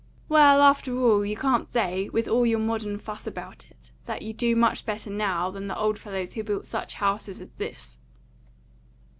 "Well, 0.27 0.63
after 0.63 0.97
all, 0.97 1.23
you 1.23 1.37
can't 1.37 1.69
say, 1.69 2.09
with 2.09 2.27
all 2.27 2.43
your 2.43 2.57
modern 2.57 2.97
fuss 2.97 3.27
about 3.27 3.69
it, 3.69 3.91
that 4.07 4.23
you 4.23 4.33
do 4.33 4.55
much 4.55 4.83
better 4.83 5.11
now 5.11 5.51
than 5.51 5.67
the 5.67 5.77
old 5.77 5.99
fellows 5.99 6.33
who 6.33 6.43
built 6.43 6.65
such 6.65 6.95
houses 6.95 7.39
as 7.39 7.51
this." 7.59 7.99